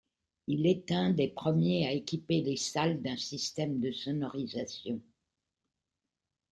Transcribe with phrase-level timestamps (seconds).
[0.47, 4.99] Il est un des premiers à équiper les salles d'un système de sonorisation.